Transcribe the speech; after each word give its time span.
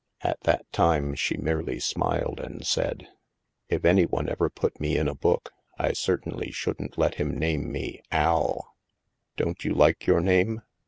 At 0.21 0.39
that 0.45 0.65
time, 0.71 1.13
she 1.13 1.37
merely 1.37 1.79
smiled 1.79 2.39
and 2.39 2.65
said: 2.65 3.07
"If 3.69 3.85
any 3.85 4.07
one 4.07 4.29
ever 4.29 4.49
put 4.49 4.79
me 4.79 4.97
in 4.97 5.07
a 5.07 5.13
book, 5.13 5.53
I 5.77 5.93
certainly 5.93 6.49
shouldn't 6.49 6.97
let 6.97 7.19
him 7.21 7.37
name 7.37 7.71
me 7.71 8.01
* 8.07 8.11
Al.'" 8.11 8.73
Don't 9.37 9.63
you 9.63 9.75
like 9.75 10.07
your 10.07 10.19
name 10.19 10.63